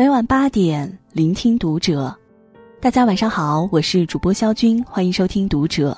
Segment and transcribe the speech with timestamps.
[0.00, 2.16] 每晚八点，聆听读者。
[2.80, 5.94] 大家晚上好，我是主播肖军，欢迎收听读者。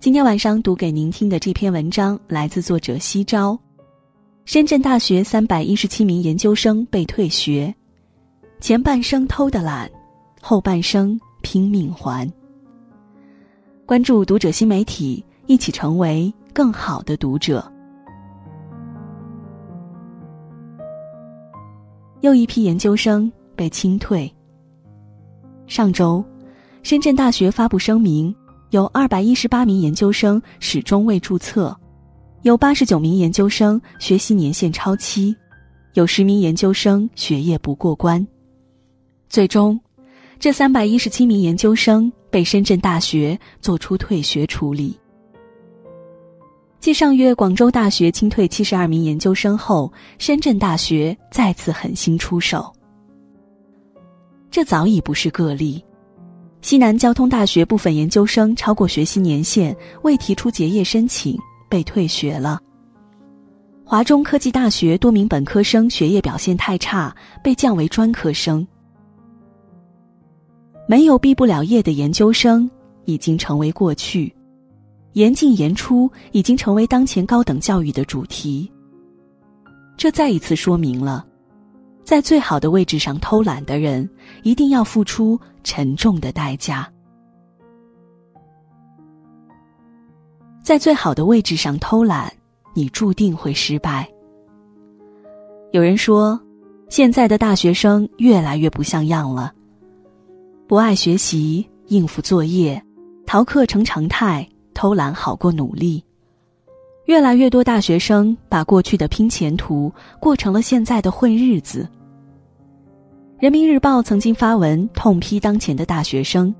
[0.00, 3.58] 今天晚上读给您听的这篇文章来自作者西钊。
[4.46, 7.74] 深圳大学三百一十七名研究生被退学，
[8.58, 9.86] 前半生偷的懒，
[10.40, 12.26] 后半生拼命还。
[13.84, 17.70] 关注读者新媒体，一起成为更好的读者。
[22.24, 24.32] 又一批研究生被清退。
[25.66, 26.24] 上周，
[26.82, 28.34] 深圳大学发布声明，
[28.70, 31.78] 有二百一十八名研究生始终未注册，
[32.40, 35.36] 有八十九名研究生学习年限超期，
[35.92, 38.26] 有十名研究生学业不过关。
[39.28, 39.78] 最终，
[40.38, 44.98] 这三百一十七名研究生被深圳大学作出退学处理。
[46.84, 52.70] 继上月广州大学清退七十二名研究生后，深圳大学再次狠心出手。
[54.50, 55.82] 这早已不是个例，
[56.60, 61.38] 西南交通大学部分研究生超过学习年限未提出结业申请
[61.70, 62.60] 被退学了。
[63.82, 68.62] 华中科技大学多名本科生学业表现太差被降为专科生。
[70.86, 72.70] 没有毕不了业的研究生
[73.06, 74.30] 已经成为过去。
[75.14, 78.70] 严进严出已经成为当前高等教育的主题。
[79.96, 81.24] 这再一次说明了，
[82.04, 84.08] 在最好的位置上偷懒的人，
[84.42, 86.88] 一定要付出沉重的代价。
[90.62, 92.32] 在最好的位置上偷懒，
[92.74, 94.08] 你注定会失败。
[95.72, 96.40] 有人说，
[96.88, 99.52] 现在的大学生越来越不像样了，
[100.66, 102.82] 不爱学习，应付作业，
[103.26, 104.48] 逃课成常态。
[104.74, 106.04] 偷懒好过努力，
[107.06, 111.88] 越来越多大学生把过去的拼前途过成了现在的混日子。
[113.38, 116.54] 人民日报曾经发文痛批当前的大学生：“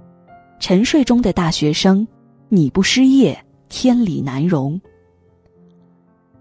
[0.60, 2.06] 沉睡中的大学生，
[2.48, 3.38] 你不失业，
[3.68, 4.80] 天理难容。”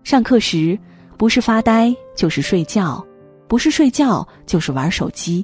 [0.03, 0.77] 上课时
[1.17, 3.05] 不是发呆就是睡觉，
[3.47, 5.41] 不是睡觉就是玩手机；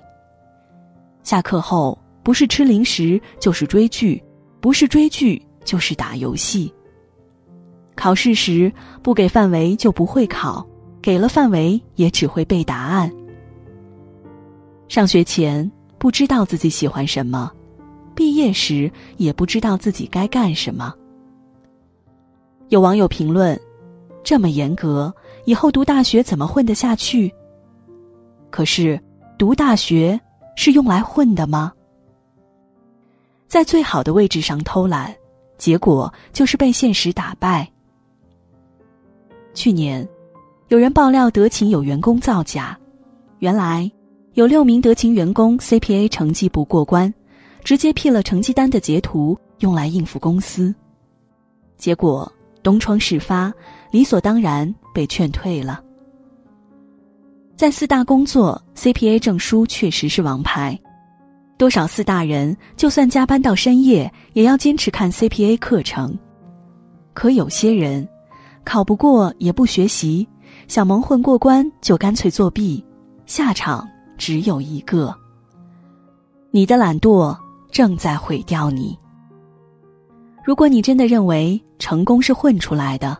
[1.23, 4.21] 下课后不是吃零食就是追剧，
[4.59, 5.41] 不是追剧。
[5.69, 6.73] 就是打游戏。
[7.95, 10.65] 考试时不给范围就不会考，
[10.99, 13.11] 给了范围也只会背答案。
[14.87, 17.51] 上学前不知道自己喜欢什么，
[18.15, 20.91] 毕业时也不知道自己该干什么。
[22.69, 23.59] 有网友评论
[24.25, 25.13] ：“这么严格，
[25.45, 27.31] 以后读大学怎么混得下去？”
[28.49, 28.99] 可是，
[29.37, 30.19] 读大学
[30.55, 31.71] 是用来混的吗？
[33.45, 35.15] 在最好的位置上偷懒。
[35.59, 37.69] 结果就是被现实打败。
[39.53, 40.07] 去年，
[40.69, 42.75] 有人爆料德勤有员工造假，
[43.39, 43.91] 原来
[44.33, 47.13] 有六名德勤员工 CPA 成绩不过关，
[47.63, 50.73] 直接 P 了成绩单的截图用来应付公司，
[51.77, 52.31] 结果
[52.63, 53.53] 东窗事发，
[53.91, 55.83] 理所当然被劝退了。
[57.57, 60.79] 在四大工作，CPA 证书确实是王牌。
[61.59, 66.17] 多少四大人，就算加班到深夜，也要坚持看 CPA 课程。
[67.13, 68.07] 可有些人，
[68.63, 70.25] 考不过也不学习，
[70.69, 72.81] 想蒙混过关就干脆作弊，
[73.25, 73.85] 下场
[74.17, 75.13] 只有一个。
[76.49, 77.37] 你的懒惰
[77.69, 78.97] 正在毁掉你。
[80.45, 83.17] 如果你真的认为成功是混出来的，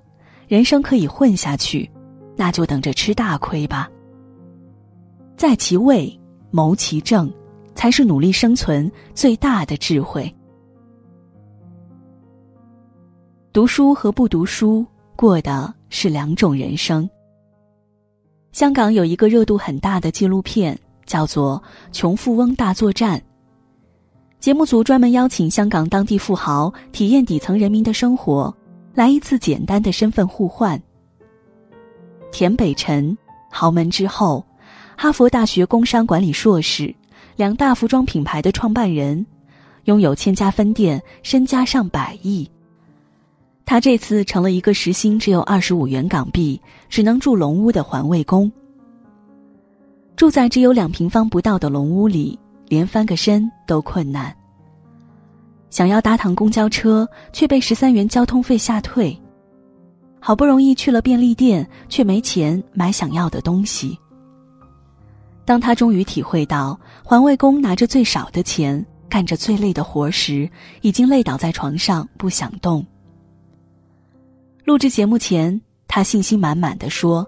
[0.48, 1.92] 人生可以混下去，
[2.38, 3.90] 那就等着吃大亏吧。
[5.36, 6.18] 在其位，
[6.52, 7.30] 谋其政。
[7.80, 10.30] 才是努力生存最大的智慧。
[13.54, 14.86] 读书和不读书
[15.16, 17.10] 过的是两种人生。
[18.52, 21.64] 香港有一个热度很大的纪录片，叫做
[21.98, 23.18] 《穷富翁大作战》。
[24.42, 28.54] 节目组专门邀请香港当地富豪体验底层人民的生活，
[28.94, 30.78] 来一次简单的身份互换。
[32.30, 33.18] 田北辰，
[33.50, 34.46] 豪门之后，
[34.98, 36.94] 哈佛大学工商管理硕士。
[37.40, 39.26] 两大服装品牌的创办人，
[39.86, 42.46] 拥有千家分店，身家上百亿。
[43.66, 48.52] 他这次成了一个时薪只有二十五元港币，只能住龙屋的环卫工。
[50.18, 52.38] 住在只有两平方不到的龙屋里，
[52.68, 54.36] 连翻个身都困难。
[55.70, 59.18] 想要搭趟公交车，却被十三元交通费吓退。
[60.20, 63.98] 好不容易去了便利店，却没钱买想要的东西。
[65.50, 70.48] 当他终于体会到环卫工拿着最少的钱干着最累的活时，
[70.82, 72.86] 已经累倒在床上不想动。
[74.64, 77.26] 录制节目前，他信心满满的说：“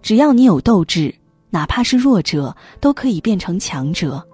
[0.00, 1.12] 只要你有斗志，
[1.50, 4.24] 哪怕是弱者都可以变成强者。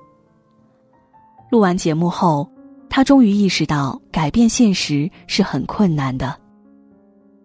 [1.51, 2.47] 录完节目后，
[2.91, 6.39] 他终于意识到改变现实是很困难的。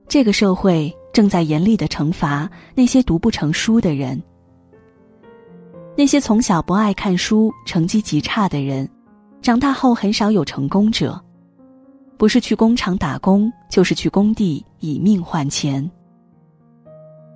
[0.09, 4.21] 这个社会正在严厉的惩罚那些读不成书的人，
[5.97, 8.87] 那些从小不爱看书、成绩极差的人，
[9.41, 11.19] 长大后很少有成功者，
[12.17, 15.89] 不是去工厂打工，就是去工地以命换钱。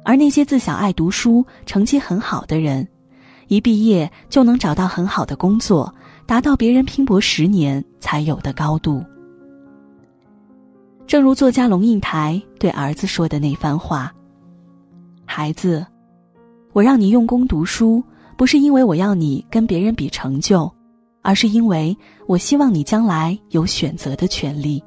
[0.06, 2.88] 而那些自小爱读书、成绩很好的人，
[3.48, 5.92] 一毕业就能找到很好的工作，
[6.28, 9.04] 达到别人拼搏十年才有的高度。
[11.08, 14.14] 正如作家龙应台对儿子说的那番话
[15.26, 15.84] ：“孩子，
[16.74, 18.04] 我让你用功读书，
[18.42, 20.68] 不是因为我要你跟别人比成就，
[21.22, 21.96] 而是因为
[22.26, 24.84] 我希望你将来有选择的权利，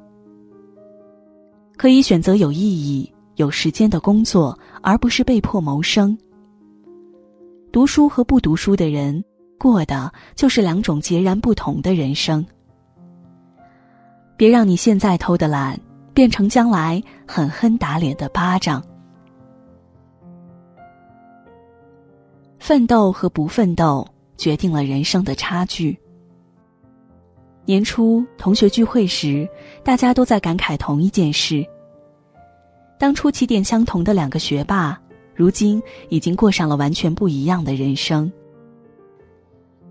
[1.77, 6.17] 可以选择有意义、有时间的工作，而不是被迫谋生。
[7.71, 9.23] 读书和不读书的人，
[9.57, 12.45] 过的就是两种截然不同的人生。
[14.35, 15.79] 别让你现在偷的懒。”
[16.13, 18.83] 变成将来狠狠打脸的巴掌。
[22.59, 24.07] 奋斗和不奋斗
[24.37, 25.97] 决定了人生的差距。
[27.65, 29.47] 年初同学聚会时，
[29.83, 31.65] 大家都在感慨同一件事：
[32.99, 34.99] 当初起点相同的两个学霸，
[35.33, 38.31] 如今已经过上了完全不一样的人生。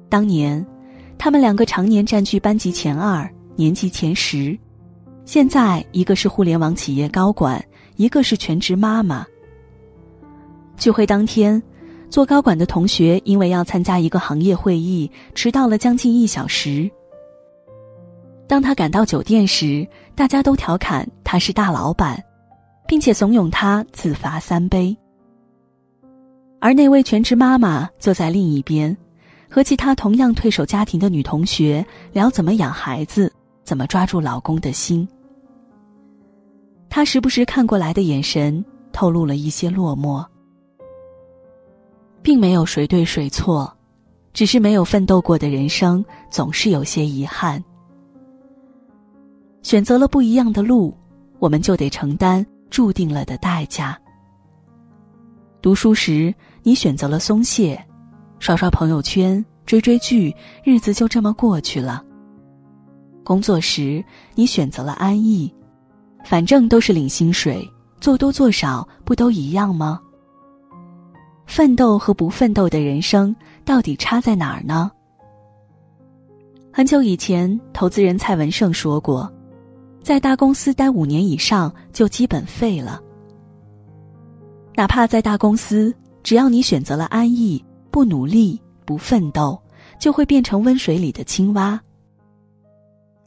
[0.08, 0.64] 当年，
[1.19, 4.56] 他们两个常年占据班级前二，年级前十。
[5.25, 7.64] 现在，一个是互联网企业高管，
[7.96, 9.26] 一个是全职妈妈。
[10.76, 11.61] 聚会当天，
[12.14, 16.88] 做高管的同学因为要参加一个行业会议，迟到了将近一小时。
[18.46, 19.84] 当他赶到酒店时，
[20.14, 22.22] 大家都调侃他是大老板，
[22.87, 24.96] 并且怂恿他自罚三杯。
[26.61, 28.96] 而那位全职妈妈坐在另一边，
[29.50, 33.32] 和其他同样退守家庭的女同学聊怎么养孩子，
[33.64, 35.08] 怎么抓住老公的心。
[36.88, 40.25] 他时不时看过来的眼神，透露了一些落寞。
[42.25, 43.71] 并没有谁对谁错，
[44.32, 47.62] 只是没有奋斗过的人生总是有些遗憾。
[49.62, 50.97] 选择了不一样的路，
[51.38, 53.99] 我们就得承担注定了的代价。
[55.61, 57.79] 读书时，你选择了松懈，
[58.38, 60.35] 刷刷朋友圈，追追剧，
[60.65, 62.03] 日子就这么过去了。
[63.23, 64.03] 工作时，
[64.35, 65.53] 你选择了安逸。
[66.25, 70.00] 反正都是领薪水，做多做少不都一样吗？
[71.46, 74.91] 奋斗和不奋斗的人生到底差在哪儿呢？
[76.73, 79.32] 很久以前，投资人蔡文胜说过，
[80.02, 83.00] 在大公司待五年以上就基本废了。
[84.75, 85.94] 哪怕在大公司，
[86.25, 89.56] 只要你选择了安逸，不努力，不奋斗，
[90.00, 91.81] 就会变成温水里的青蛙。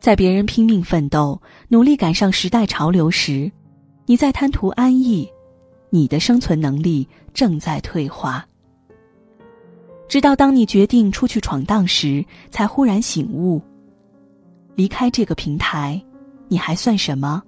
[0.02, 3.50] 在别人拼命奋斗、努力赶上时代潮流时，
[4.06, 5.28] 你在贪图安逸，
[5.90, 8.46] 你的生存能力正在退化。
[10.08, 13.62] 直到当你决定出去闯荡时，才忽然醒悟：
[14.76, 16.02] 离开这个平台，
[16.48, 17.44] 你还算什么？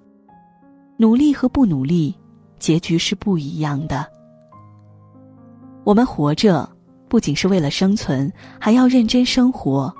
[0.97, 2.13] 努力和不努力，
[2.59, 4.05] 结局是不一样的。
[5.85, 6.69] 我们活着，
[7.07, 9.93] 不仅是为了生存，还要认真生活。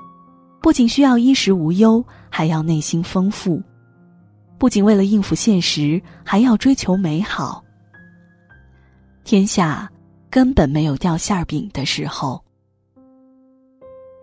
[0.62, 3.62] 不仅需要衣食无忧，还要内心丰富；
[4.58, 7.64] 不仅为了应付现实，还要追求美好。
[9.30, 9.88] 天下
[10.32, 12.44] 根本没有掉馅儿饼的时候。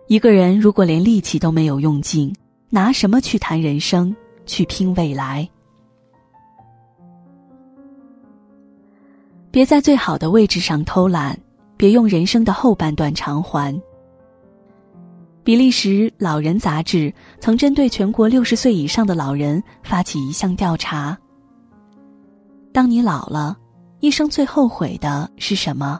[0.07, 2.35] 一个人如果连力气都没有用尽，
[2.69, 4.13] 拿什么去谈人生，
[4.45, 5.47] 去拼未来？
[9.49, 11.39] 别在最好的位置上偷懒，
[11.77, 13.81] 别用人生的后半段偿还。
[15.41, 21.17] 比利时老人杂志曾针对全国六十岁以上的老人发起一项调查：
[22.73, 23.57] 当你老了，
[23.99, 25.99] 一生最后悔的是什么？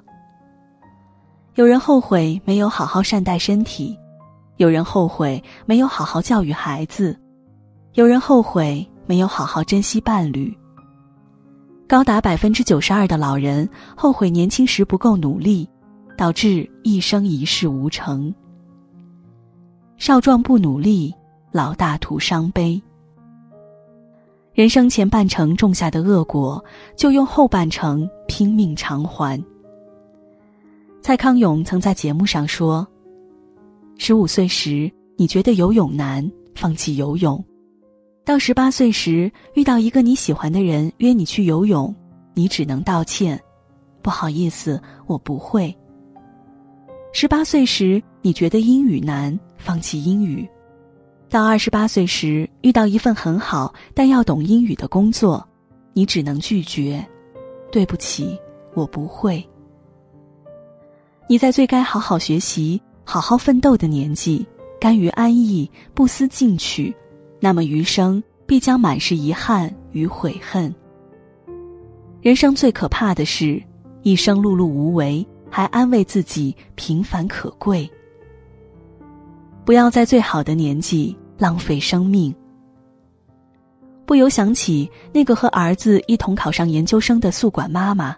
[1.56, 3.98] 有人后悔没有好好善待身体，
[4.58, 7.20] 有人后悔没有好好教育孩子，
[7.94, 10.56] 有人后悔没有好好珍惜伴侣。
[11.88, 15.68] 高达百分之九十二的老人后悔年轻时不够努力，
[16.16, 18.32] 导致一生一事无成。
[19.98, 21.12] 少壮不努力，
[21.52, 22.80] 老大徒伤悲。
[24.58, 29.40] 人生前半程种下的恶果，就用后半程拼命偿还。
[31.00, 32.86] 蔡康永曾在节目上说
[34.00, 37.40] ：“十五岁时你觉得游泳难，放弃游泳；
[38.26, 41.94] 到十八岁时遇到一个你喜欢的人约你去游泳，
[42.34, 43.40] 你只能道歉，
[44.02, 45.72] 不好意思，我不会。
[47.14, 50.44] 十八岁时，你觉得英语难，放弃英语；
[51.30, 55.46] 到二十八岁时，遇到一份很好但要懂英语的工作，
[55.94, 57.06] 你只能拒绝。
[57.72, 58.40] 对不起，
[58.74, 59.46] 我不会。
[61.28, 64.46] 你在最该好好学习、好好奋斗的年纪，
[64.80, 66.96] 甘于安逸、不思进取，
[67.40, 70.74] 那么余生必将满是遗憾与悔恨。
[72.22, 73.62] 人生最可怕的是，
[74.02, 75.26] 一生碌碌无为。
[75.50, 77.90] 还安慰自己平凡可贵。
[79.68, 82.34] 不要在最好的年纪浪费生命。
[84.06, 88.16] 不由想起那个和儿子一同考上研究生的宿管妈妈。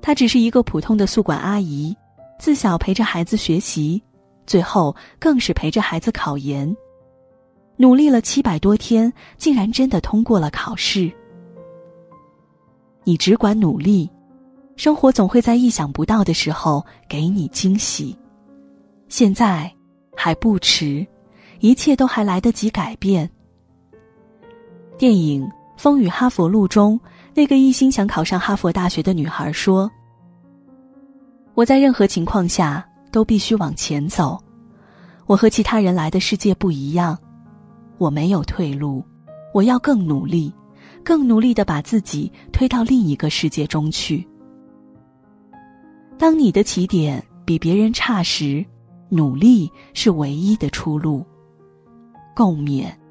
[0.00, 1.92] 她只是一个普通的宿管阿姨，
[2.38, 4.00] 自小陪着孩子学习，
[4.46, 6.72] 最后更是陪着孩子考研。
[7.76, 11.10] 努力了七百多天，竟然真的通过了考试。
[13.02, 14.08] 你只管努力。
[14.76, 18.16] 生活总会在意想不到的时候给你惊喜，
[19.08, 19.70] 现在
[20.22, 21.04] 还不迟，
[21.58, 23.28] 一切都还来得及改变。
[24.96, 25.44] 电影
[25.76, 27.00] 《风雨哈佛路》中，
[27.34, 29.90] 那个一心想考上哈佛大学的女孩说
[31.54, 34.38] ：“我在任何情况下都必须往前走，
[35.26, 37.18] 我和其他人来的世界不一样，
[37.98, 39.04] 我没有退路，
[39.52, 40.54] 我要更努力，
[41.02, 44.24] 更努力的把自己推到另一个世界中去。”
[46.16, 48.64] 当你的起点比别人差时，
[49.14, 51.22] 努力是唯一的出路。
[52.34, 53.01] 共勉。